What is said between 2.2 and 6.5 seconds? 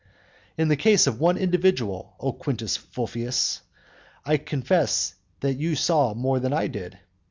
Quintus Fufius, I confess that you saw more